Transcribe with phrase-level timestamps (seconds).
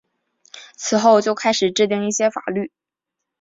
[0.77, 2.71] 此后就开始制定一些法律。